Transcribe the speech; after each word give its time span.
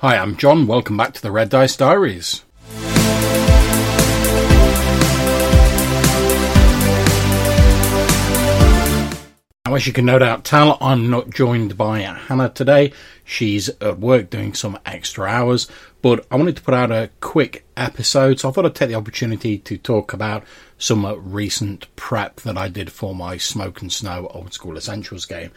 Hi, 0.00 0.18
I'm 0.18 0.36
John. 0.36 0.66
Welcome 0.66 0.98
back 0.98 1.14
to 1.14 1.22
the 1.22 1.32
Red 1.32 1.48
Dice 1.48 1.74
Diaries. 1.74 2.42
Now, 9.64 9.74
as 9.74 9.86
you 9.86 9.94
can 9.94 10.04
no 10.04 10.18
doubt 10.18 10.44
tell, 10.44 10.76
I'm 10.82 11.08
not 11.08 11.30
joined 11.30 11.78
by 11.78 12.00
Hannah 12.00 12.50
today. 12.50 12.92
She's 13.24 13.70
at 13.80 13.98
work 13.98 14.28
doing 14.28 14.52
some 14.52 14.78
extra 14.84 15.30
hours, 15.30 15.66
but 16.02 16.26
I 16.30 16.36
wanted 16.36 16.56
to 16.56 16.62
put 16.62 16.74
out 16.74 16.92
a 16.92 17.08
quick 17.20 17.64
episode, 17.74 18.38
so 18.38 18.50
I 18.50 18.52
thought 18.52 18.66
I'd 18.66 18.74
take 18.74 18.90
the 18.90 18.96
opportunity 18.96 19.56
to 19.56 19.78
talk 19.78 20.12
about 20.12 20.44
some 20.78 21.06
recent 21.32 21.94
prep 21.96 22.40
that 22.42 22.56
I 22.58 22.68
did 22.68 22.92
for 22.92 23.14
my 23.14 23.36
Smoke 23.36 23.80
and 23.80 23.92
Snow 23.92 24.28
Old 24.32 24.52
School 24.52 24.76
Essentials 24.76 25.24
game. 25.24 25.50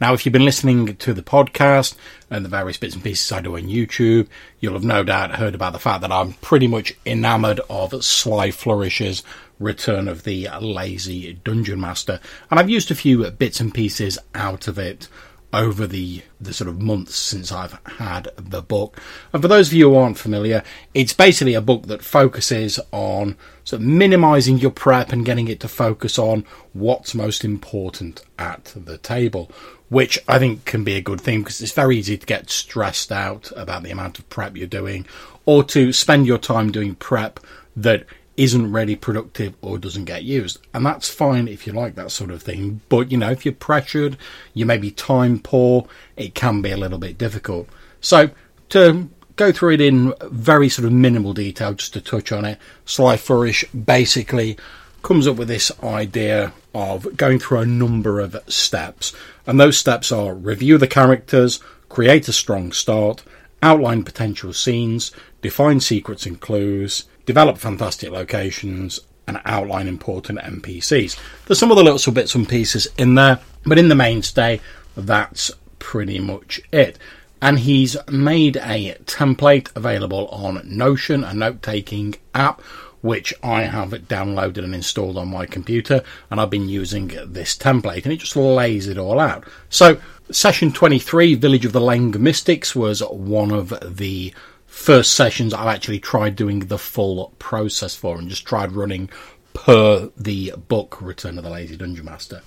Now, 0.00 0.12
if 0.12 0.26
you've 0.26 0.32
been 0.32 0.44
listening 0.44 0.96
to 0.96 1.14
the 1.14 1.22
podcast 1.22 1.94
and 2.30 2.44
the 2.44 2.50
various 2.50 2.76
bits 2.76 2.94
and 2.94 3.02
pieces 3.02 3.32
I 3.32 3.40
do 3.40 3.56
on 3.56 3.62
YouTube, 3.62 4.28
you'll 4.60 4.74
have 4.74 4.84
no 4.84 5.02
doubt 5.02 5.36
heard 5.36 5.54
about 5.54 5.72
the 5.72 5.78
fact 5.78 6.02
that 6.02 6.12
I'm 6.12 6.34
pretty 6.34 6.66
much 6.66 6.94
enamoured 7.06 7.60
of 7.70 8.04
Sly 8.04 8.50
Flourish's 8.50 9.22
Return 9.58 10.06
of 10.06 10.24
the 10.24 10.48
Lazy 10.60 11.32
Dungeon 11.32 11.80
Master, 11.80 12.20
and 12.50 12.60
I've 12.60 12.68
used 12.68 12.90
a 12.90 12.94
few 12.94 13.30
bits 13.30 13.58
and 13.58 13.72
pieces 13.72 14.18
out 14.34 14.68
of 14.68 14.78
it 14.78 15.08
over 15.52 15.86
the 15.86 16.22
the 16.40 16.52
sort 16.52 16.68
of 16.68 16.82
months 16.82 17.14
since 17.16 17.50
I've 17.50 17.78
had 17.98 18.28
the 18.36 18.62
book. 18.62 19.00
And 19.32 19.40
for 19.40 19.48
those 19.48 19.68
of 19.68 19.72
you 19.74 19.90
who 19.90 19.96
aren't 19.96 20.18
familiar, 20.18 20.62
it's 20.92 21.12
basically 21.12 21.54
a 21.54 21.60
book 21.60 21.86
that 21.86 22.02
focuses 22.02 22.78
on 22.92 23.36
sort 23.64 23.80
of 23.80 23.88
minimizing 23.88 24.58
your 24.58 24.70
prep 24.70 25.12
and 25.12 25.24
getting 25.24 25.48
it 25.48 25.60
to 25.60 25.68
focus 25.68 26.18
on 26.18 26.44
what's 26.72 27.14
most 27.14 27.44
important 27.44 28.22
at 28.38 28.72
the 28.76 28.98
table, 28.98 29.50
which 29.88 30.18
I 30.28 30.38
think 30.38 30.64
can 30.64 30.84
be 30.84 30.96
a 30.96 31.00
good 31.00 31.20
thing 31.20 31.40
because 31.40 31.60
it's 31.60 31.72
very 31.72 31.96
easy 31.96 32.18
to 32.18 32.26
get 32.26 32.50
stressed 32.50 33.10
out 33.10 33.50
about 33.56 33.82
the 33.82 33.90
amount 33.90 34.18
of 34.18 34.28
prep 34.28 34.56
you're 34.56 34.66
doing 34.66 35.06
or 35.46 35.64
to 35.64 35.92
spend 35.92 36.26
your 36.26 36.38
time 36.38 36.70
doing 36.70 36.96
prep 36.96 37.40
that 37.76 38.04
isn't 38.36 38.72
really 38.72 38.96
productive 38.96 39.54
or 39.62 39.78
doesn't 39.78 40.04
get 40.04 40.22
used. 40.22 40.58
And 40.74 40.84
that's 40.84 41.08
fine 41.08 41.48
if 41.48 41.66
you 41.66 41.72
like 41.72 41.94
that 41.94 42.10
sort 42.10 42.30
of 42.30 42.42
thing. 42.42 42.80
But, 42.88 43.10
you 43.10 43.18
know, 43.18 43.30
if 43.30 43.44
you're 43.44 43.54
pressured, 43.54 44.16
you 44.52 44.66
may 44.66 44.78
be 44.78 44.90
time 44.90 45.38
poor, 45.38 45.86
it 46.16 46.34
can 46.34 46.60
be 46.60 46.70
a 46.70 46.76
little 46.76 46.98
bit 46.98 47.16
difficult. 47.16 47.68
So, 48.00 48.30
to 48.70 49.08
go 49.36 49.52
through 49.52 49.74
it 49.74 49.80
in 49.80 50.12
very 50.22 50.68
sort 50.68 50.86
of 50.86 50.92
minimal 50.92 51.32
detail, 51.32 51.74
just 51.74 51.94
to 51.94 52.00
touch 52.00 52.32
on 52.32 52.44
it, 52.44 52.58
Sly 52.84 53.16
Flourish 53.16 53.64
basically 53.72 54.58
comes 55.02 55.26
up 55.26 55.36
with 55.36 55.48
this 55.48 55.70
idea 55.82 56.52
of 56.74 57.16
going 57.16 57.38
through 57.38 57.60
a 57.60 57.66
number 57.66 58.20
of 58.20 58.36
steps. 58.48 59.14
And 59.46 59.58
those 59.58 59.78
steps 59.78 60.10
are 60.12 60.34
review 60.34 60.78
the 60.78 60.88
characters, 60.88 61.60
create 61.88 62.28
a 62.28 62.32
strong 62.32 62.72
start, 62.72 63.22
outline 63.62 64.02
potential 64.02 64.52
scenes, 64.52 65.12
define 65.40 65.80
secrets 65.80 66.26
and 66.26 66.40
clues, 66.40 67.04
develop 67.26 67.58
fantastic 67.58 68.10
locations, 68.10 69.00
and 69.26 69.40
outline 69.44 69.88
important 69.88 70.38
NPCs. 70.38 71.18
There's 71.46 71.58
some 71.58 71.72
other 71.72 71.82
little 71.82 72.12
bits 72.12 72.34
and 72.34 72.48
pieces 72.48 72.88
in 72.96 73.14
there, 73.16 73.40
but 73.64 73.78
in 73.78 73.88
the 73.88 73.94
mainstay, 73.94 74.60
that's 74.96 75.50
pretty 75.78 76.18
much 76.18 76.60
it. 76.72 76.98
And 77.42 77.58
he's 77.58 77.96
made 78.08 78.56
a 78.56 78.96
template 79.04 79.74
available 79.76 80.28
on 80.28 80.62
Notion, 80.64 81.22
a 81.22 81.34
note 81.34 81.62
taking 81.62 82.14
app, 82.34 82.60
which 83.02 83.34
I 83.42 83.62
have 83.62 83.90
downloaded 83.90 84.64
and 84.64 84.74
installed 84.74 85.18
on 85.18 85.28
my 85.28 85.44
computer, 85.46 86.02
and 86.30 86.40
I've 86.40 86.50
been 86.50 86.68
using 86.68 87.08
this 87.26 87.56
template, 87.56 88.04
and 88.04 88.12
it 88.12 88.20
just 88.20 88.36
lays 88.36 88.88
it 88.88 88.98
all 88.98 89.20
out. 89.20 89.44
So, 89.68 89.98
session 90.30 90.72
23, 90.72 91.34
Village 91.34 91.66
of 91.66 91.72
the 91.72 91.80
Leng 91.80 92.16
Mystics, 92.18 92.74
was 92.74 93.00
one 93.00 93.52
of 93.52 93.74
the 93.96 94.32
first 94.76 95.14
sessions 95.14 95.54
I've 95.54 95.74
actually 95.74 95.98
tried 95.98 96.36
doing 96.36 96.60
the 96.60 96.78
full 96.78 97.32
process 97.38 97.96
for 97.96 98.18
and 98.18 98.28
just 98.28 98.44
tried 98.44 98.72
running 98.72 99.08
per 99.54 100.10
the 100.16 100.52
book 100.68 101.00
Return 101.00 101.38
of 101.38 101.44
the 101.44 101.50
Lazy 101.50 101.76
Dungeon 101.76 102.04
Master. 102.04 102.42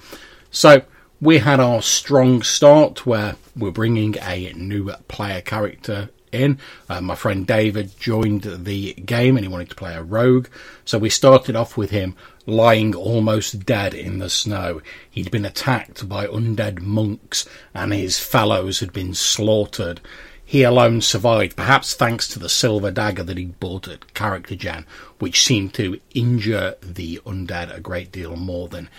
So 0.51 0.83
we 1.19 1.39
had 1.39 1.59
our 1.59 1.81
strong 1.81 2.43
start 2.43 3.05
where 3.05 3.35
we're 3.57 3.71
bringing 3.71 4.15
a 4.21 4.53
new 4.53 4.91
player 5.07 5.41
character 5.41 6.11
in. 6.31 6.59
Uh, 6.87 7.01
my 7.01 7.15
friend 7.15 7.47
David 7.47 7.99
joined 7.99 8.43
the 8.43 8.93
game 8.93 9.35
and 9.35 9.43
he 9.43 9.51
wanted 9.51 9.71
to 9.71 9.75
play 9.75 9.95
a 9.95 10.03
rogue. 10.03 10.47
So 10.85 10.99
we 10.99 11.09
started 11.09 11.55
off 11.55 11.77
with 11.77 11.89
him 11.89 12.15
lying 12.45 12.95
almost 12.95 13.65
dead 13.65 13.95
in 13.95 14.19
the 14.19 14.29
snow. 14.29 14.81
He'd 15.09 15.31
been 15.31 15.45
attacked 15.45 16.07
by 16.07 16.27
undead 16.27 16.79
monks 16.79 17.49
and 17.73 17.91
his 17.91 18.19
fellows 18.19 18.81
had 18.81 18.93
been 18.93 19.15
slaughtered 19.15 19.99
he 20.49 20.63
alone 20.63 20.99
survived, 20.99 21.55
perhaps 21.55 21.93
thanks 21.93 22.27
to 22.27 22.39
the 22.39 22.49
silver 22.49 22.89
dagger 22.89 23.21
that 23.21 23.37
he'd 23.37 23.59
bought 23.59 23.87
at 23.87 24.15
Character 24.15 24.55
Gen, 24.55 24.83
which 25.19 25.43
seemed 25.43 25.75
to 25.75 25.99
injure 26.15 26.73
the 26.81 27.21
undead 27.23 27.71
a 27.71 27.79
great 27.79 28.11
deal 28.11 28.35
more 28.35 28.67
than 28.67 28.89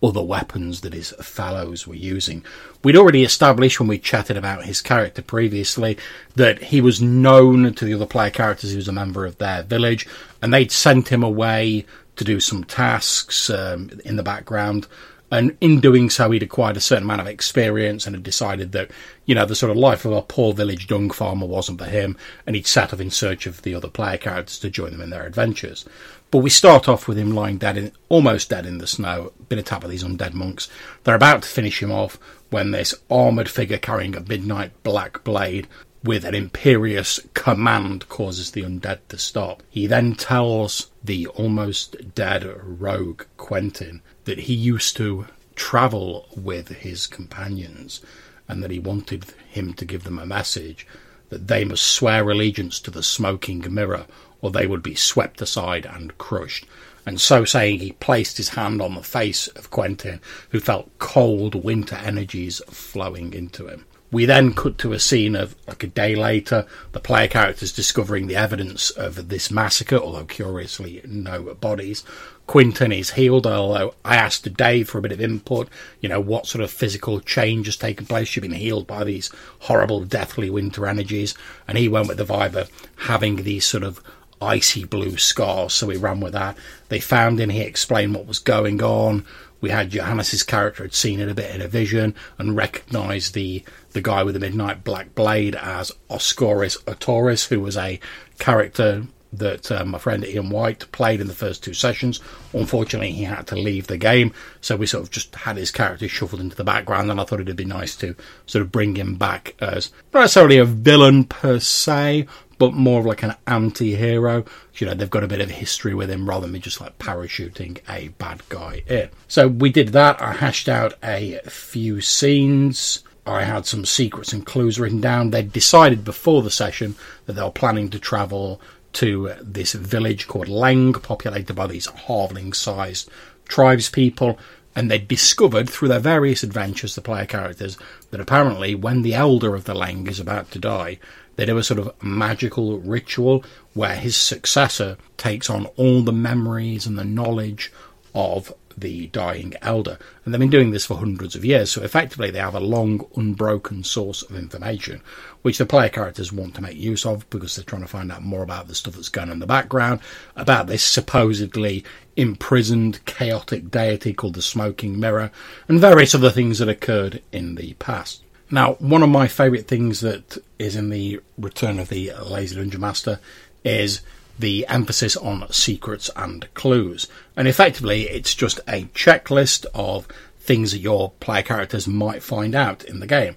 other 0.00 0.22
weapons 0.22 0.82
that 0.82 0.92
his 0.92 1.10
fellows 1.20 1.84
were 1.84 1.96
using. 1.96 2.44
We'd 2.84 2.96
already 2.96 3.24
established 3.24 3.80
when 3.80 3.88
we 3.88 3.98
chatted 3.98 4.36
about 4.36 4.66
his 4.66 4.80
character 4.80 5.20
previously 5.20 5.98
that 6.36 6.62
he 6.62 6.80
was 6.80 7.02
known 7.02 7.74
to 7.74 7.84
the 7.84 7.94
other 7.94 8.06
player 8.06 8.30
characters, 8.30 8.70
he 8.70 8.76
was 8.76 8.86
a 8.86 8.92
member 8.92 9.26
of 9.26 9.38
their 9.38 9.64
village, 9.64 10.06
and 10.40 10.54
they'd 10.54 10.70
sent 10.70 11.08
him 11.08 11.24
away 11.24 11.86
to 12.14 12.22
do 12.22 12.38
some 12.38 12.62
tasks 12.62 13.50
um, 13.50 13.90
in 14.04 14.14
the 14.14 14.22
background 14.22 14.86
and 15.30 15.56
in 15.60 15.80
doing 15.80 16.10
so, 16.10 16.30
he'd 16.30 16.42
acquired 16.42 16.76
a 16.76 16.80
certain 16.80 17.04
amount 17.04 17.20
of 17.20 17.26
experience 17.26 18.06
and 18.06 18.16
had 18.16 18.22
decided 18.22 18.72
that, 18.72 18.90
you 19.26 19.34
know, 19.34 19.46
the 19.46 19.54
sort 19.54 19.70
of 19.70 19.76
life 19.76 20.04
of 20.04 20.12
a 20.12 20.22
poor 20.22 20.52
village 20.52 20.88
dung 20.88 21.10
farmer 21.10 21.46
wasn't 21.46 21.78
for 21.78 21.86
him, 21.86 22.16
and 22.46 22.56
he'd 22.56 22.66
set 22.66 22.92
off 22.92 23.00
in 23.00 23.10
search 23.10 23.46
of 23.46 23.62
the 23.62 23.74
other 23.74 23.88
player 23.88 24.16
characters 24.16 24.58
to 24.58 24.70
join 24.70 24.90
them 24.90 25.00
in 25.00 25.10
their 25.10 25.26
adventures. 25.26 25.84
But 26.30 26.38
we 26.38 26.50
start 26.50 26.88
off 26.88 27.08
with 27.08 27.18
him 27.18 27.32
lying 27.32 27.58
dead, 27.58 27.76
in, 27.76 27.92
almost 28.08 28.50
dead 28.50 28.66
in 28.66 28.78
the 28.78 28.86
snow, 28.86 29.32
been 29.48 29.58
attacked 29.58 29.82
by 29.82 29.88
these 29.88 30.04
undead 30.04 30.34
monks. 30.34 30.68
They're 31.04 31.14
about 31.14 31.42
to 31.42 31.48
finish 31.48 31.82
him 31.82 31.92
off 31.92 32.18
when 32.50 32.70
this 32.70 32.94
armoured 33.10 33.48
figure 33.48 33.78
carrying 33.78 34.16
a 34.16 34.20
midnight 34.20 34.72
black 34.82 35.22
blade 35.24 35.68
with 36.02 36.24
an 36.24 36.34
imperious 36.34 37.20
command 37.34 38.08
causes 38.08 38.52
the 38.52 38.62
undead 38.62 39.00
to 39.08 39.18
stop. 39.18 39.62
He 39.68 39.86
then 39.86 40.14
tells 40.14 40.90
the 41.04 41.26
almost 41.28 42.14
dead 42.14 42.44
rogue 42.62 43.24
Quentin 43.36 44.00
that 44.24 44.40
he 44.40 44.54
used 44.54 44.96
to 44.96 45.26
travel 45.56 46.26
with 46.34 46.68
his 46.68 47.06
companions 47.06 48.00
and 48.48 48.62
that 48.62 48.70
he 48.70 48.78
wanted 48.78 49.26
him 49.48 49.74
to 49.74 49.84
give 49.84 50.04
them 50.04 50.18
a 50.18 50.26
message 50.26 50.86
that 51.28 51.48
they 51.48 51.64
must 51.64 51.86
swear 51.86 52.28
allegiance 52.28 52.80
to 52.80 52.90
the 52.90 53.02
smoking 53.02 53.72
mirror 53.72 54.06
or 54.40 54.50
they 54.50 54.66
would 54.66 54.82
be 54.82 54.94
swept 54.94 55.42
aside 55.42 55.86
and 55.86 56.16
crushed. 56.18 56.66
And 57.06 57.20
so 57.20 57.44
saying, 57.44 57.80
he 57.80 57.92
placed 57.92 58.36
his 58.36 58.50
hand 58.50 58.80
on 58.80 58.94
the 58.94 59.02
face 59.02 59.48
of 59.48 59.70
Quentin, 59.70 60.20
who 60.50 60.60
felt 60.60 60.98
cold 60.98 61.54
winter 61.54 61.96
energies 61.96 62.60
flowing 62.68 63.32
into 63.32 63.68
him. 63.68 63.86
We 64.12 64.24
then 64.24 64.54
cut 64.54 64.76
to 64.78 64.92
a 64.92 64.98
scene 64.98 65.36
of 65.36 65.54
like 65.68 65.84
a 65.84 65.86
day 65.86 66.16
later, 66.16 66.66
the 66.92 67.00
player 67.00 67.28
characters 67.28 67.72
discovering 67.72 68.26
the 68.26 68.36
evidence 68.36 68.90
of 68.90 69.28
this 69.28 69.50
massacre, 69.50 69.96
although 69.96 70.24
curiously 70.24 71.00
no 71.04 71.54
bodies. 71.54 72.02
Quentin 72.48 72.90
is 72.90 73.10
healed, 73.10 73.46
although 73.46 73.94
I 74.04 74.16
asked 74.16 74.52
Dave 74.56 74.88
for 74.88 74.98
a 74.98 75.02
bit 75.02 75.12
of 75.12 75.20
input, 75.20 75.68
you 76.00 76.08
know, 76.08 76.20
what 76.20 76.48
sort 76.48 76.64
of 76.64 76.72
physical 76.72 77.20
change 77.20 77.66
has 77.66 77.76
taken 77.76 78.06
place. 78.06 78.34
You've 78.34 78.42
been 78.42 78.52
healed 78.52 78.88
by 78.88 79.04
these 79.04 79.30
horrible, 79.60 80.04
deathly 80.04 80.50
winter 80.50 80.88
energies, 80.88 81.36
and 81.68 81.78
he 81.78 81.88
went 81.88 82.08
with 82.08 82.16
the 82.16 82.24
vibe 82.24 82.56
of 82.56 82.68
having 82.96 83.36
these 83.36 83.64
sort 83.64 83.84
of 83.84 84.02
icy 84.42 84.84
blue 84.84 85.16
scars, 85.16 85.74
so 85.74 85.86
we 85.86 85.96
ran 85.96 86.18
with 86.18 86.32
that. 86.32 86.56
They 86.88 86.98
found 86.98 87.38
him, 87.38 87.50
he 87.50 87.60
explained 87.60 88.14
what 88.14 88.26
was 88.26 88.40
going 88.40 88.82
on. 88.82 89.24
We 89.60 89.70
had 89.70 89.90
Johannes's 89.90 90.42
character 90.42 90.82
had 90.82 90.94
seen 90.94 91.20
it 91.20 91.28
a 91.28 91.34
bit 91.34 91.54
in 91.54 91.60
a 91.60 91.68
vision 91.68 92.14
and 92.38 92.56
recognised 92.56 93.34
the 93.34 93.62
the 93.92 94.00
guy 94.00 94.22
with 94.22 94.34
the 94.34 94.40
midnight 94.40 94.84
black 94.84 95.14
blade 95.14 95.54
as 95.56 95.92
Oscorus 96.08 96.82
Otoris, 96.84 97.48
who 97.48 97.60
was 97.60 97.76
a 97.76 98.00
character 98.38 99.06
that 99.32 99.70
uh, 99.70 99.84
my 99.84 99.98
friend 99.98 100.24
Ian 100.24 100.50
White 100.50 100.90
played 100.92 101.20
in 101.20 101.26
the 101.26 101.34
first 101.34 101.62
two 101.62 101.74
sessions. 101.74 102.20
Unfortunately, 102.52 103.12
he 103.12 103.24
had 103.24 103.46
to 103.48 103.56
leave 103.56 103.86
the 103.86 103.98
game, 103.98 104.32
so 104.60 104.76
we 104.76 104.86
sort 104.86 105.04
of 105.04 105.10
just 105.10 105.34
had 105.34 105.56
his 105.56 105.70
character 105.70 106.08
shuffled 106.08 106.40
into 106.40 106.56
the 106.56 106.64
background, 106.64 107.10
and 107.10 107.20
I 107.20 107.24
thought 107.24 107.40
it'd 107.40 107.56
be 107.56 107.64
nice 107.64 107.94
to 107.96 108.16
sort 108.46 108.62
of 108.62 108.72
bring 108.72 108.96
him 108.96 109.14
back 109.14 109.54
as 109.60 109.92
not 110.12 110.20
necessarily 110.20 110.58
a 110.58 110.64
villain 110.64 111.24
per 111.24 111.60
se, 111.60 112.26
but 112.58 112.74
more 112.74 113.00
of 113.00 113.06
like 113.06 113.22
an 113.22 113.34
anti-hero. 113.46 114.44
You 114.74 114.86
know, 114.86 114.94
they've 114.94 115.08
got 115.08 115.24
a 115.24 115.28
bit 115.28 115.40
of 115.40 115.50
history 115.50 115.94
with 115.94 116.10
him 116.10 116.28
rather 116.28 116.46
than 116.46 116.60
just 116.60 116.80
like 116.80 116.98
parachuting 116.98 117.78
a 117.88 118.08
bad 118.08 118.42
guy 118.48 118.82
in. 118.86 119.08
So 119.28 119.48
we 119.48 119.70
did 119.70 119.88
that. 119.90 120.20
I 120.20 120.32
hashed 120.32 120.68
out 120.68 120.94
a 121.02 121.40
few 121.46 122.00
scenes. 122.00 123.02
I 123.26 123.44
had 123.44 123.64
some 123.64 123.84
secrets 123.84 124.32
and 124.32 124.44
clues 124.44 124.80
written 124.80 125.00
down. 125.00 125.30
They'd 125.30 125.52
decided 125.52 126.04
before 126.04 126.42
the 126.42 126.50
session 126.50 126.96
that 127.26 127.34
they 127.34 127.42
were 127.42 127.50
planning 127.50 127.88
to 127.90 127.98
travel 127.98 128.60
to 128.94 129.34
this 129.40 129.72
village 129.72 130.26
called 130.26 130.48
Lang, 130.48 130.92
populated 130.92 131.54
by 131.54 131.66
these 131.66 131.86
halfling 131.86 132.54
sized 132.54 133.10
tribes 133.48 133.88
people. 133.88 134.38
And 134.74 134.90
they 134.90 134.98
discovered 134.98 135.68
through 135.68 135.88
their 135.88 135.98
various 135.98 136.42
adventures, 136.42 136.94
the 136.94 137.00
player 137.00 137.26
characters, 137.26 137.76
that 138.10 138.20
apparently 138.20 138.74
when 138.74 139.02
the 139.02 139.14
elder 139.14 139.54
of 139.54 139.64
the 139.64 139.74
Lang 139.74 140.06
is 140.06 140.20
about 140.20 140.50
to 140.52 140.58
die, 140.58 140.98
they 141.36 141.46
do 141.46 141.58
a 141.58 141.64
sort 141.64 141.80
of 141.80 141.92
magical 142.02 142.78
ritual 142.80 143.44
where 143.74 143.96
his 143.96 144.16
successor 144.16 144.96
takes 145.16 145.50
on 145.50 145.66
all 145.76 146.02
the 146.02 146.12
memories 146.12 146.86
and 146.86 146.98
the 146.98 147.04
knowledge 147.04 147.72
of 148.14 148.52
the 148.80 149.06
dying 149.08 149.54
elder. 149.62 149.98
And 150.24 150.32
they've 150.32 150.40
been 150.40 150.50
doing 150.50 150.70
this 150.70 150.86
for 150.86 150.96
hundreds 150.96 151.34
of 151.34 151.44
years, 151.44 151.70
so 151.70 151.82
effectively 151.82 152.30
they 152.30 152.38
have 152.38 152.54
a 152.54 152.60
long, 152.60 153.06
unbroken 153.16 153.84
source 153.84 154.22
of 154.22 154.36
information, 154.36 155.02
which 155.42 155.58
the 155.58 155.66
player 155.66 155.88
characters 155.88 156.32
want 156.32 156.54
to 156.54 156.62
make 156.62 156.76
use 156.76 157.06
of 157.06 157.28
because 157.30 157.56
they're 157.56 157.64
trying 157.64 157.82
to 157.82 157.88
find 157.88 158.10
out 158.10 158.22
more 158.22 158.42
about 158.42 158.68
the 158.68 158.74
stuff 158.74 158.94
that's 158.94 159.08
going 159.08 159.28
on 159.28 159.34
in 159.34 159.38
the 159.38 159.46
background, 159.46 160.00
about 160.36 160.66
this 160.66 160.82
supposedly 160.82 161.84
imprisoned, 162.16 163.04
chaotic 163.06 163.70
deity 163.70 164.12
called 164.12 164.34
the 164.34 164.42
Smoking 164.42 164.98
Mirror, 164.98 165.30
and 165.68 165.80
various 165.80 166.14
other 166.14 166.30
things 166.30 166.58
that 166.58 166.68
occurred 166.68 167.22
in 167.32 167.54
the 167.54 167.74
past. 167.74 168.22
Now, 168.50 168.74
one 168.74 169.02
of 169.02 169.08
my 169.08 169.28
favourite 169.28 169.68
things 169.68 170.00
that 170.00 170.36
is 170.58 170.74
in 170.74 170.90
the 170.90 171.20
Return 171.38 171.78
of 171.78 171.88
the 171.88 172.12
Lazy 172.14 172.56
Dungeon 172.56 172.80
Master 172.80 173.20
is 173.64 174.00
the 174.40 174.66
emphasis 174.68 175.16
on 175.16 175.50
secrets 175.52 176.10
and 176.16 176.52
clues. 176.54 177.06
And 177.36 177.46
effectively, 177.46 178.08
it's 178.08 178.34
just 178.34 178.58
a 178.66 178.84
checklist 178.94 179.66
of 179.74 180.06
things 180.38 180.72
that 180.72 180.78
your 180.78 181.10
player 181.20 181.42
characters 181.42 181.86
might 181.86 182.22
find 182.22 182.54
out 182.54 182.84
in 182.84 183.00
the 183.00 183.06
game. 183.06 183.36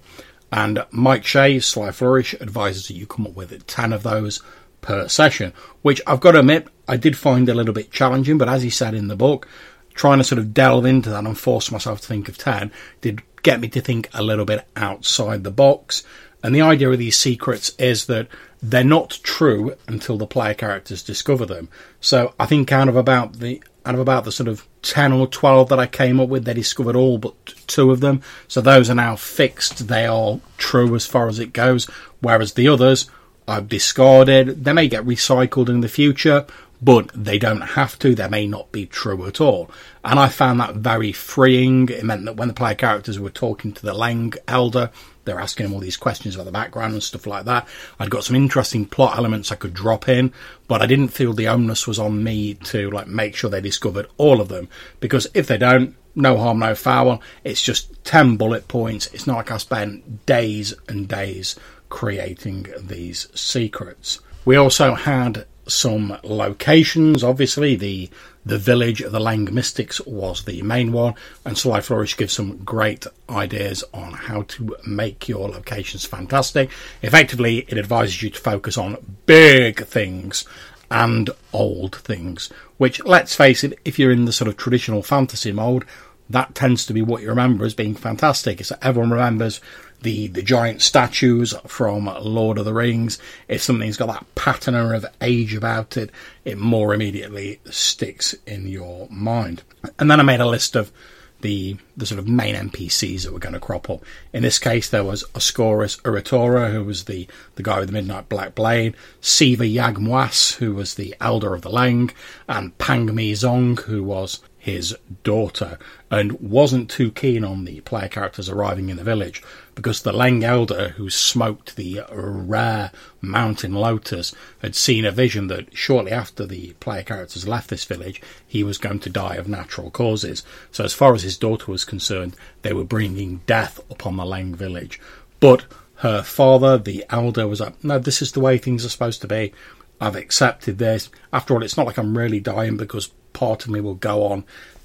And 0.50 0.84
Mike 0.90 1.24
Shea, 1.24 1.60
Sly 1.60 1.90
Flourish, 1.90 2.34
advises 2.40 2.88
that 2.88 2.94
you 2.94 3.06
come 3.06 3.26
up 3.26 3.34
with 3.34 3.66
10 3.66 3.92
of 3.92 4.02
those 4.02 4.42
per 4.80 5.08
session, 5.08 5.52
which 5.82 6.00
I've 6.06 6.20
got 6.20 6.32
to 6.32 6.40
admit, 6.40 6.68
I 6.86 6.96
did 6.96 7.16
find 7.16 7.48
a 7.48 7.54
little 7.54 7.74
bit 7.74 7.90
challenging, 7.90 8.38
but 8.38 8.48
as 8.48 8.62
he 8.62 8.70
said 8.70 8.94
in 8.94 9.08
the 9.08 9.16
book, 9.16 9.48
trying 9.94 10.18
to 10.18 10.24
sort 10.24 10.38
of 10.38 10.52
delve 10.52 10.86
into 10.86 11.10
that 11.10 11.24
and 11.24 11.38
force 11.38 11.70
myself 11.70 12.00
to 12.00 12.06
think 12.06 12.28
of 12.28 12.36
10 12.36 12.70
did 13.00 13.22
get 13.42 13.60
me 13.60 13.68
to 13.68 13.80
think 13.80 14.08
a 14.12 14.22
little 14.22 14.44
bit 14.44 14.66
outside 14.76 15.44
the 15.44 15.50
box. 15.50 16.02
And 16.42 16.54
the 16.54 16.62
idea 16.62 16.90
of 16.90 16.98
these 16.98 17.16
secrets 17.16 17.70
is 17.78 18.06
that 18.06 18.28
they're 18.70 18.82
not 18.82 19.20
true 19.22 19.76
until 19.86 20.16
the 20.16 20.26
player 20.26 20.54
characters 20.54 21.02
discover 21.02 21.44
them. 21.44 21.68
So 22.00 22.34
I 22.40 22.46
think 22.46 22.72
out 22.72 22.88
of 22.88 22.96
about 22.96 23.34
the 23.34 23.62
out 23.84 23.94
of 23.94 24.00
about 24.00 24.24
the 24.24 24.32
sort 24.32 24.48
of 24.48 24.66
10 24.80 25.12
or 25.12 25.26
12 25.26 25.68
that 25.68 25.78
I 25.78 25.86
came 25.86 26.18
up 26.18 26.30
with, 26.30 26.46
they 26.46 26.54
discovered 26.54 26.96
all 26.96 27.18
but 27.18 27.34
two 27.66 27.90
of 27.90 28.00
them. 28.00 28.22
So 28.48 28.62
those 28.62 28.88
are 28.88 28.94
now 28.94 29.16
fixed. 29.16 29.88
They 29.88 30.06
are 30.06 30.40
true 30.56 30.94
as 30.94 31.04
far 31.04 31.28
as 31.28 31.38
it 31.38 31.52
goes. 31.52 31.84
Whereas 32.20 32.54
the 32.54 32.66
others 32.68 33.10
I've 33.46 33.68
discarded. 33.68 34.64
They 34.64 34.72
may 34.72 34.88
get 34.88 35.04
recycled 35.04 35.68
in 35.68 35.80
the 35.82 35.88
future, 35.88 36.46
but 36.84 37.10
they 37.14 37.38
don't 37.38 37.62
have 37.62 37.98
to. 38.00 38.14
They 38.14 38.28
may 38.28 38.46
not 38.46 38.70
be 38.70 38.84
true 38.84 39.26
at 39.26 39.40
all. 39.40 39.70
And 40.04 40.18
I 40.18 40.28
found 40.28 40.60
that 40.60 40.74
very 40.74 41.12
freeing. 41.12 41.88
It 41.88 42.04
meant 42.04 42.26
that 42.26 42.36
when 42.36 42.48
the 42.48 42.54
player 42.54 42.74
characters 42.74 43.18
were 43.18 43.30
talking 43.30 43.72
to 43.72 43.82
the 43.82 43.94
Lang 43.94 44.34
Elder, 44.46 44.90
they're 45.24 45.40
asking 45.40 45.66
him 45.66 45.72
all 45.72 45.80
these 45.80 45.96
questions 45.96 46.34
about 46.34 46.44
the 46.44 46.52
background 46.52 46.92
and 46.92 47.02
stuff 47.02 47.26
like 47.26 47.46
that. 47.46 47.66
I'd 47.98 48.10
got 48.10 48.24
some 48.24 48.36
interesting 48.36 48.84
plot 48.84 49.16
elements 49.16 49.50
I 49.50 49.56
could 49.56 49.72
drop 49.72 50.10
in, 50.10 50.34
but 50.68 50.82
I 50.82 50.86
didn't 50.86 51.08
feel 51.08 51.32
the 51.32 51.48
onus 51.48 51.86
was 51.86 51.98
on 51.98 52.22
me 52.22 52.54
to 52.54 52.90
like 52.90 53.06
make 53.06 53.34
sure 53.34 53.48
they 53.48 53.62
discovered 53.62 54.08
all 54.18 54.42
of 54.42 54.48
them 54.48 54.68
because 55.00 55.26
if 55.32 55.46
they 55.46 55.56
don't, 55.56 55.96
no 56.14 56.36
harm, 56.36 56.58
no 56.58 56.74
foul. 56.74 57.22
It's 57.44 57.62
just 57.62 58.04
ten 58.04 58.36
bullet 58.36 58.68
points. 58.68 59.06
It's 59.14 59.26
not 59.26 59.36
like 59.36 59.50
I 59.50 59.56
spent 59.56 60.26
days 60.26 60.74
and 60.86 61.08
days 61.08 61.56
creating 61.88 62.66
these 62.78 63.28
secrets. 63.34 64.20
We 64.44 64.56
also 64.56 64.94
had 64.94 65.46
some 65.66 66.18
locations. 66.22 67.24
Obviously, 67.24 67.76
the 67.76 68.10
the 68.46 68.58
village 68.58 69.00
of 69.00 69.10
the 69.10 69.18
Leng 69.18 69.50
Mystics 69.50 70.00
was 70.02 70.44
the 70.44 70.60
main 70.62 70.92
one, 70.92 71.14
and 71.44 71.56
Sly 71.56 71.80
Flourish 71.80 72.16
gives 72.16 72.34
some 72.34 72.58
great 72.58 73.06
ideas 73.30 73.82
on 73.94 74.12
how 74.12 74.42
to 74.42 74.76
make 74.86 75.28
your 75.28 75.48
locations 75.48 76.04
fantastic. 76.04 76.70
Effectively, 77.02 77.64
it 77.68 77.78
advises 77.78 78.22
you 78.22 78.30
to 78.30 78.38
focus 78.38 78.76
on 78.76 79.16
big 79.24 79.84
things 79.86 80.44
and 80.90 81.30
old 81.52 81.96
things, 81.96 82.50
which, 82.76 83.02
let's 83.04 83.34
face 83.34 83.64
it, 83.64 83.78
if 83.84 83.98
you're 83.98 84.12
in 84.12 84.26
the 84.26 84.32
sort 84.32 84.48
of 84.48 84.56
traditional 84.56 85.02
fantasy 85.02 85.50
mode, 85.50 85.84
that 86.30 86.54
tends 86.54 86.86
to 86.86 86.92
be 86.92 87.02
what 87.02 87.22
you 87.22 87.28
remember 87.28 87.64
as 87.64 87.74
being 87.74 87.94
fantastic. 87.94 88.64
So 88.64 88.76
everyone 88.80 89.10
remembers 89.10 89.60
the, 90.02 90.28
the 90.28 90.42
giant 90.42 90.82
statues 90.82 91.54
from 91.66 92.06
Lord 92.20 92.58
of 92.58 92.64
the 92.64 92.74
Rings. 92.74 93.18
If 93.48 93.62
something's 93.62 93.96
got 93.96 94.06
that 94.06 94.34
patina 94.34 94.90
of 94.90 95.06
age 95.20 95.54
about 95.54 95.96
it, 95.96 96.10
it 96.44 96.58
more 96.58 96.94
immediately 96.94 97.60
sticks 97.66 98.34
in 98.46 98.68
your 98.68 99.08
mind. 99.10 99.62
And 99.98 100.10
then 100.10 100.20
I 100.20 100.22
made 100.22 100.40
a 100.40 100.46
list 100.46 100.76
of 100.76 100.92
the 101.40 101.76
the 101.94 102.06
sort 102.06 102.18
of 102.18 102.26
main 102.26 102.54
NPCs 102.54 103.24
that 103.24 103.32
were 103.32 103.38
going 103.38 103.52
to 103.52 103.60
crop 103.60 103.90
up. 103.90 104.02
In 104.32 104.42
this 104.42 104.58
case, 104.58 104.88
there 104.88 105.04
was 105.04 105.24
Oscorus 105.34 106.00
Uratora, 106.00 106.72
who 106.72 106.82
was 106.84 107.04
the, 107.04 107.28
the 107.56 107.62
guy 107.62 107.80
with 107.80 107.88
the 107.88 107.92
Midnight 107.92 108.30
Black 108.30 108.54
Blade, 108.54 108.96
Siva 109.20 109.64
Yagmoas, 109.64 110.54
who 110.54 110.74
was 110.74 110.94
the 110.94 111.14
Elder 111.20 111.54
of 111.54 111.60
the 111.60 111.70
Leng, 111.70 112.12
and 112.48 112.76
Pang 112.78 113.14
Mi 113.14 113.32
Zong, 113.32 113.78
who 113.80 114.02
was 114.02 114.40
his 114.64 114.96
daughter, 115.24 115.78
and 116.10 116.40
wasn't 116.40 116.88
too 116.88 117.10
keen 117.10 117.44
on 117.44 117.66
the 117.66 117.82
player 117.82 118.08
characters 118.08 118.48
arriving 118.48 118.88
in 118.88 118.96
the 118.96 119.04
village 119.04 119.42
because 119.74 120.00
the 120.00 120.12
Leng 120.12 120.42
Elder, 120.42 120.94
who 120.96 121.10
smoked 121.10 121.76
the 121.76 122.00
rare 122.10 122.90
mountain 123.20 123.74
lotus, 123.74 124.34
had 124.62 124.74
seen 124.74 125.04
a 125.04 125.10
vision 125.10 125.48
that 125.48 125.76
shortly 125.76 126.12
after 126.12 126.46
the 126.46 126.72
player 126.80 127.02
characters 127.02 127.46
left 127.46 127.68
this 127.68 127.84
village, 127.84 128.22
he 128.46 128.64
was 128.64 128.78
going 128.78 129.00
to 129.00 129.10
die 129.10 129.34
of 129.34 129.48
natural 129.48 129.90
causes. 129.90 130.42
So, 130.72 130.82
as 130.82 130.94
far 130.94 131.14
as 131.14 131.24
his 131.24 131.36
daughter 131.36 131.70
was 131.70 131.84
concerned, 131.84 132.34
they 132.62 132.72
were 132.72 132.84
bringing 132.84 133.42
death 133.44 133.78
upon 133.90 134.16
the 134.16 134.24
Lang 134.24 134.54
village. 134.54 134.98
But 135.40 135.66
her 135.96 136.22
father, 136.22 136.78
the 136.78 137.04
elder, 137.10 137.46
was 137.46 137.60
like, 137.60 137.84
No, 137.84 137.98
this 137.98 138.22
is 138.22 138.32
the 138.32 138.40
way 138.40 138.56
things 138.56 138.82
are 138.86 138.88
supposed 138.88 139.20
to 139.20 139.28
be. 139.28 139.52
I've 140.00 140.16
accepted 140.16 140.78
this. 140.78 141.10
After 141.34 141.52
all, 141.52 141.62
it's 141.62 141.76
not 141.76 141.84
like 141.84 141.98
I'm 141.98 142.16
really 142.16 142.40
dying 142.40 142.78
because 142.78 143.10
part 143.34 143.64
of 143.64 143.70
me 143.70 143.82
will 143.82 143.94
go 143.94 144.24
on 144.24 144.44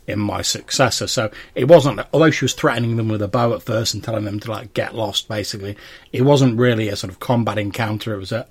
in 0.10 0.20
my 0.20 0.42
successor. 0.42 1.08
So 1.08 1.32
it 1.56 1.68
wasn't, 1.68 2.02
although 2.12 2.32
she 2.32 2.46
was 2.46 2.54
threatening 2.54 2.98
them 2.98 3.08
with 3.08 3.22
a 3.22 3.28
bow 3.28 3.54
at 3.54 3.62
first 3.62 3.94
and 3.94 4.04
telling 4.04 4.26
them 4.26 4.40
to 4.42 4.52
like 4.52 4.74
get 4.74 4.96
lost, 4.96 5.30
basically, 5.30 5.78
it 6.12 6.24
wasn't 6.24 6.60
really 6.60 6.90
a 6.90 6.96
sort 6.96 7.14
of 7.14 7.20
combat 7.20 7.58
encounter. 7.58 8.14
It 8.14 8.20
was 8.20 8.32
a, 8.32 8.48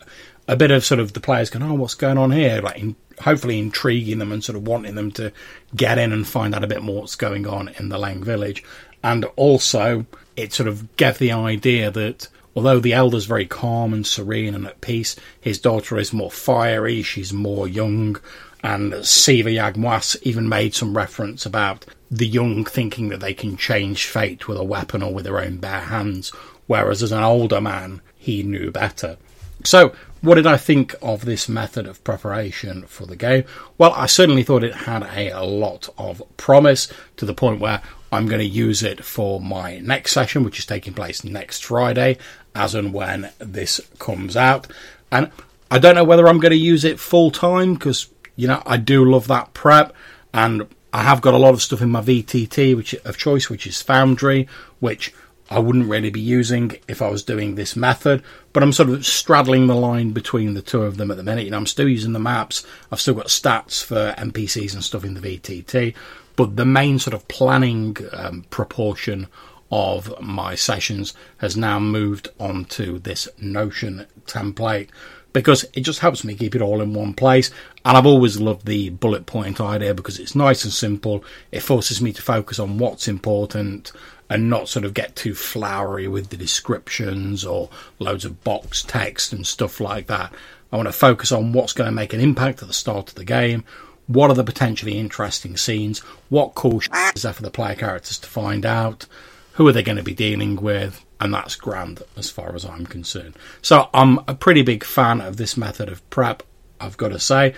a 0.47 0.57
bit 0.57 0.71
of 0.71 0.85
sort 0.85 1.01
of 1.01 1.13
the 1.13 1.21
players 1.21 1.51
going, 1.51 1.65
oh, 1.65 1.75
what's 1.75 1.95
going 1.95 2.17
on 2.17 2.31
here? 2.31 2.63
Like, 2.63 2.79
in, 2.79 2.97
hopefully 3.21 3.59
intriguing 3.59 4.19
them 4.19 4.33
and 4.33 4.43
sort 4.43 4.57
of 4.57 4.67
wanting 4.67 4.95
them 4.95 5.11
to 5.13 5.33
get 5.75 5.99
in 5.99 6.13
and 6.13 6.27
find 6.27 6.55
out 6.55 6.65
a 6.65 6.69
bit 6.69 6.83
more 6.83 7.01
what's 7.01 7.17
going 7.17 7.47
on 7.47 7.69
in 7.79 7.89
the 7.89 7.99
Lang 7.99 8.23
village. 8.23 8.63
And 9.03 9.25
also, 9.37 10.07
it 10.37 10.53
sort 10.53 10.69
of 10.69 10.97
gave 10.97 11.19
the 11.19 11.33
idea 11.33 11.91
that 11.91 12.29
although 12.59 12.81
the 12.81 12.93
elder's 12.93 13.25
very 13.25 13.47
calm 13.47 13.95
and 13.95 14.05
serene 14.05 14.53
and 14.53 14.67
at 14.67 14.81
peace, 14.81 15.15
his 15.41 15.61
daughter 15.61 15.97
is 15.97 16.13
more 16.13 16.29
fiery, 16.29 17.03
she's 17.03 17.33
more 17.33 17.69
young, 17.69 18.21
and 18.65 19.07
Siva 19.07 19.49
Yagmoas 19.49 20.17
even 20.23 20.49
made 20.49 20.75
some 20.75 20.97
reference 20.97 21.47
about 21.47 21.87
the 22.11 22.27
young 22.27 22.65
thinking 22.65 23.11
that 23.11 23.21
they 23.21 23.33
can 23.33 23.57
change 23.57 24.07
fate 24.07 24.49
with 24.49 24.59
a 24.59 24.65
weapon 24.65 25.05
or 25.05 25.15
with 25.15 25.25
their 25.25 25.39
own 25.39 25.59
bare 25.59 25.83
hands, 25.83 26.31
whereas 26.67 27.01
as 27.01 27.13
an 27.13 27.23
older 27.23 27.61
man, 27.61 28.01
he 28.17 28.43
knew 28.43 28.73
better. 28.73 29.19
So, 29.63 29.93
what 30.21 30.35
did 30.35 30.49
I 30.49 30.57
think 30.57 30.97
of 31.01 31.25
this 31.25 31.49
method 31.49 31.87
of 31.87 32.03
preparation 32.03 32.87
for 32.87 33.07
the 33.07 33.15
game? 33.15 33.45
Well, 33.77 33.93
I 33.93 34.07
certainly 34.07 34.43
thought 34.43 34.65
it 34.65 34.75
had 34.75 35.05
a 35.05 35.45
lot 35.45 35.89
of 35.97 36.21
promise 36.37 36.89
to 37.19 37.25
the 37.25 37.35
point 37.35 37.61
where 37.61 37.83
I'm 38.11 38.27
going 38.27 38.41
to 38.41 38.47
use 38.47 38.83
it 38.83 39.05
for 39.05 39.41
my 39.41 39.79
next 39.79 40.13
session, 40.13 40.45
which 40.45 40.59
is 40.59 40.67
taking 40.67 40.95
place 40.95 41.25
next 41.25 41.65
Friday, 41.65 42.19
as 42.55 42.75
and 42.75 42.93
when 42.93 43.31
this 43.39 43.81
comes 43.99 44.37
out. 44.37 44.67
And 45.13 45.31
I 45.71 45.79
don't 45.79 45.95
know 45.95 46.05
whether 46.05 46.27
I'm 46.27 46.41
going 46.41 46.53
to 46.53 46.57
use 46.57 46.85
it 46.85 46.99
full 46.99 47.31
time 47.31 47.75
because 47.75 48.09
you 48.39 48.47
know, 48.47 48.63
I 48.65 48.77
do 48.77 49.05
love 49.05 49.27
that 49.27 49.53
prep, 49.53 49.93
and 50.33 50.69
I 50.93 51.03
have 51.03 51.21
got 51.21 51.35
a 51.35 51.39
lot 51.39 51.55
of 51.55 51.61
stuff 51.61 51.83
in 51.83 51.91
my 51.91 52.01
VTT 52.01 52.77
which 52.77 52.95
of 52.95 53.19
choice, 53.19 53.51
which 53.51 53.67
is 53.67 53.83
Foundry, 53.83 54.49
which 54.79 55.13
I 55.51 55.59
wouldn't 55.59 55.89
really 55.89 56.11
be 56.11 56.21
using 56.21 56.79
if 56.87 57.03
I 57.03 57.09
was 57.09 57.25
doing 57.25 57.57
this 57.57 57.75
method, 57.75 58.23
but 58.53 58.63
I'm 58.63 58.73
sort 58.73 58.91
of 58.91 59.05
straddling 59.05 59.67
the 59.67 59.75
line 59.75 60.13
between 60.13 60.55
the 60.55 60.63
two 60.63 60.83
of 60.83 60.99
them 60.99 61.11
at 61.11 61.17
the 61.17 61.25
minute. 61.25 61.47
You 61.47 61.51
know, 61.51 61.57
I'm 61.57 61.67
still 61.67 61.89
using 61.89 62.13
the 62.13 62.21
maps. 62.21 62.65
I've 62.93 63.01
still 63.01 63.15
got 63.15 63.27
stats 63.27 63.83
for 63.83 64.15
NPCs 64.17 64.73
and 64.73 64.85
stuff 64.85 65.05
in 65.05 65.15
the 65.15 65.21
VTT, 65.21 65.95
but 66.39 66.55
the 66.55 66.65
main 66.65 67.01
sort 67.01 67.15
of 67.15 67.27
planning 67.27 67.97
um, 68.13 68.45
proportion 68.49 69.27
of 69.73 70.15
my 70.23 70.55
sessions 70.55 71.13
has 71.39 71.57
now 71.57 71.81
moved 71.81 72.29
onto 72.39 73.01
this 73.01 73.29
Notion 73.41 74.07
template, 74.27 74.89
because 75.33 75.65
it 75.73 75.81
just 75.81 75.99
helps 75.99 76.23
me 76.23 76.37
keep 76.37 76.55
it 76.55 76.63
all 76.63 76.81
in 76.81 76.95
one 76.95 77.13
place. 77.13 77.51
And 77.85 77.97
I've 77.97 78.07
always 78.07 78.41
loved 78.41 78.67
the 78.67 78.91
bullet 78.91 79.27
point 79.27 79.61
idea 79.61 79.95
because 79.95 80.21
it's 80.21 80.37
nice 80.37 80.63
and 80.63 80.73
simple. 80.73 81.25
It 81.51 81.59
forces 81.59 82.01
me 82.01 82.13
to 82.13 82.23
focus 82.23 82.61
on 82.61 82.79
what's 82.79 83.09
important 83.09 83.91
and 84.31 84.49
not 84.49 84.69
sort 84.69 84.85
of 84.85 84.95
get 84.95 85.17
too 85.17 85.35
flowery 85.35 86.07
with 86.07 86.31
the 86.31 86.37
descriptions 86.37 87.45
or 87.45 87.69
loads 87.99 88.25
of 88.25 88.45
box 88.45 88.85
text 88.85 89.33
and 89.33 89.45
stuff 89.45 89.81
like 89.81 90.07
that. 90.07 90.33
I 90.73 90.77
want 90.77 90.87
to 90.87 90.93
focus 90.93 91.33
on 91.33 91.53
what's 91.53 91.73
going 91.73 91.89
to 91.89 91.93
make 91.93 92.13
an 92.13 92.21
impact 92.21 92.63
at 92.63 92.69
the 92.69 92.75
start 92.75 93.09
of 93.09 93.17
the 93.17 93.25
game. 93.25 93.65
What 94.09 94.31
are 94.31 94.35
the 94.35 94.43
potentially 94.43 94.99
interesting 94.99 95.57
scenes? 95.57 96.01
What 96.29 96.55
cool 96.55 96.81
is 97.15 97.23
there 97.23 97.33
for 97.33 97.43
the 97.43 97.51
player 97.51 97.77
characters 97.77 98.19
to 98.19 98.29
find 98.29 98.67
out? 98.67 99.07
Who 99.53 99.69
are 99.69 99.73
they 99.73 99.83
going 99.83 99.99
to 99.99 100.03
be 100.03 100.15
dealing 100.15 100.57
with? 100.57 101.05
and 101.21 101.35
that's 101.35 101.57
grand 101.57 102.03
as 102.17 102.31
far 102.31 102.55
as 102.55 102.65
I'm 102.65 102.87
concerned. 102.87 103.37
So 103.63 103.89
I'm 103.93 104.21
a 104.29 104.35
pretty 104.35 104.63
big 104.63 104.85
fan 104.85 105.21
of 105.21 105.37
this 105.37 105.57
method 105.57 105.89
of 105.89 106.09
prep, 106.11 106.43
I've 106.81 106.97
got 106.97 107.09
to 107.09 107.21
say. 107.21 107.55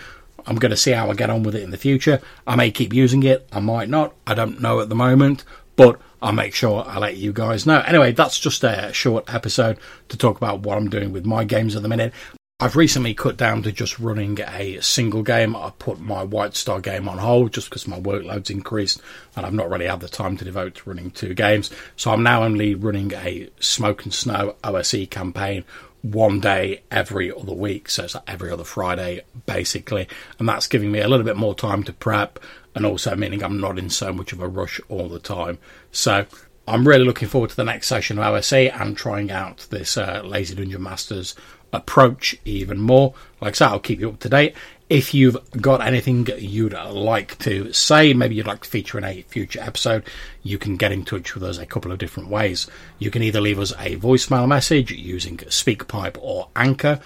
I'm 0.46 0.56
going 0.56 0.70
to 0.70 0.76
see 0.76 0.92
how 0.92 1.10
I 1.10 1.14
get 1.14 1.30
on 1.30 1.42
with 1.42 1.54
it 1.54 1.62
in 1.62 1.70
the 1.70 1.76
future. 1.76 2.20
I 2.46 2.56
may 2.56 2.70
keep 2.70 2.94
using 2.94 3.22
it, 3.22 3.46
I 3.52 3.60
might 3.60 3.88
not. 3.88 4.14
I 4.26 4.34
don't 4.34 4.60
know 4.60 4.80
at 4.80 4.88
the 4.88 4.94
moment, 4.94 5.44
but 5.76 6.00
I'll 6.22 6.32
make 6.32 6.54
sure 6.54 6.84
I 6.86 6.98
let 6.98 7.16
you 7.16 7.32
guys 7.32 7.66
know. 7.66 7.80
Anyway, 7.80 8.12
that's 8.12 8.40
just 8.40 8.64
a 8.64 8.92
short 8.92 9.32
episode 9.32 9.78
to 10.08 10.16
talk 10.16 10.38
about 10.38 10.60
what 10.60 10.78
I'm 10.78 10.88
doing 10.88 11.12
with 11.12 11.26
my 11.26 11.44
games 11.44 11.76
at 11.76 11.82
the 11.82 11.88
minute. 11.88 12.14
I've 12.62 12.76
recently 12.76 13.14
cut 13.14 13.38
down 13.38 13.62
to 13.62 13.72
just 13.72 13.98
running 13.98 14.38
a 14.38 14.80
single 14.82 15.22
game. 15.22 15.56
I 15.56 15.72
put 15.78 15.98
my 15.98 16.22
White 16.22 16.54
Star 16.54 16.78
game 16.78 17.08
on 17.08 17.16
hold 17.16 17.54
just 17.54 17.70
because 17.70 17.88
my 17.88 17.98
workload's 17.98 18.50
increased 18.50 19.00
and 19.34 19.46
I've 19.46 19.54
not 19.54 19.70
really 19.70 19.86
had 19.86 20.00
the 20.00 20.10
time 20.10 20.36
to 20.36 20.44
devote 20.44 20.74
to 20.74 20.90
running 20.90 21.10
two 21.10 21.32
games. 21.32 21.70
So 21.96 22.10
I'm 22.10 22.22
now 22.22 22.44
only 22.44 22.74
running 22.74 23.14
a 23.14 23.48
Smoke 23.60 24.04
and 24.04 24.12
Snow 24.12 24.56
OSE 24.62 25.06
campaign 25.08 25.64
one 26.02 26.38
day 26.38 26.82
every 26.90 27.32
other 27.32 27.54
week. 27.54 27.88
So 27.88 28.04
it's 28.04 28.14
like 28.14 28.24
every 28.28 28.50
other 28.50 28.64
Friday, 28.64 29.22
basically. 29.46 30.06
And 30.38 30.46
that's 30.46 30.66
giving 30.66 30.92
me 30.92 31.00
a 31.00 31.08
little 31.08 31.24
bit 31.24 31.38
more 31.38 31.54
time 31.54 31.82
to 31.84 31.94
prep 31.94 32.38
and 32.74 32.84
also 32.84 33.16
meaning 33.16 33.42
I'm 33.42 33.58
not 33.58 33.78
in 33.78 33.88
so 33.88 34.12
much 34.12 34.34
of 34.34 34.40
a 34.42 34.48
rush 34.48 34.82
all 34.90 35.08
the 35.08 35.18
time. 35.18 35.56
So 35.92 36.26
I'm 36.68 36.86
really 36.86 37.04
looking 37.04 37.28
forward 37.28 37.50
to 37.50 37.56
the 37.56 37.64
next 37.64 37.88
session 37.88 38.18
of 38.18 38.24
OSE 38.24 38.52
and 38.52 38.96
trying 38.96 39.30
out 39.30 39.66
this 39.70 39.96
uh, 39.96 40.20
Lazy 40.22 40.54
Dungeon 40.54 40.82
Masters 40.82 41.34
approach 41.72 42.36
even 42.44 42.78
more. 42.78 43.14
Like 43.40 43.54
I 43.54 43.56
said, 43.56 43.68
I'll 43.68 43.80
keep 43.80 44.00
you 44.00 44.10
up 44.10 44.20
to 44.20 44.28
date. 44.28 44.54
If 44.88 45.14
you've 45.14 45.36
got 45.60 45.80
anything 45.80 46.26
you'd 46.38 46.72
like 46.72 47.38
to 47.38 47.72
say, 47.72 48.12
maybe 48.12 48.34
you'd 48.34 48.48
like 48.48 48.62
to 48.62 48.68
feature 48.68 48.98
in 48.98 49.04
a 49.04 49.22
future 49.22 49.60
episode, 49.60 50.02
you 50.42 50.58
can 50.58 50.76
get 50.76 50.90
in 50.90 51.04
touch 51.04 51.34
with 51.34 51.44
us 51.44 51.58
a 51.58 51.66
couple 51.66 51.92
of 51.92 51.98
different 51.98 52.28
ways. 52.28 52.66
You 52.98 53.10
can 53.12 53.22
either 53.22 53.40
leave 53.40 53.60
us 53.60 53.70
a 53.72 53.96
voicemail 53.96 54.48
message 54.48 54.90
using 54.90 55.36
SpeakPipe 55.36 56.18
or 56.20 56.48
Anchor. 56.56 56.98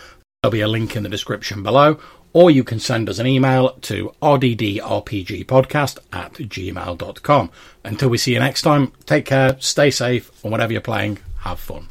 There'll 0.43 0.53
be 0.53 0.63
a 0.63 0.69
link 0.69 0.97
in 0.97 1.03
the 1.03 1.11
description 1.11 1.63
below, 1.63 1.99
or 2.33 2.51
you 2.51 2.65
can 2.65 2.81
send 2.81 3.09
us 3.09 3.19
an 3.19 3.27
email 3.27 3.71
to 3.83 4.15
rddrpgpodcast 4.23 5.99
at 6.13 6.33
gmail.com. 6.33 7.51
Until 7.85 8.09
we 8.09 8.19
see 8.19 8.33
you 8.33 8.39
next 8.39 8.63
time, 8.63 8.93
take 9.05 9.27
care, 9.27 9.57
stay 9.61 9.91
safe, 9.91 10.31
and 10.43 10.51
whatever 10.51 10.73
you're 10.73 10.81
playing, 10.81 11.19
have 11.41 11.61
fun. 11.61 11.89